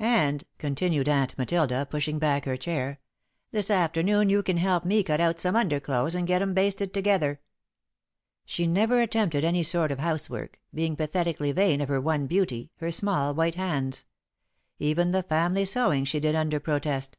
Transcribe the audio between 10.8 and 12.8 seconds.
pathetically vain of her one beauty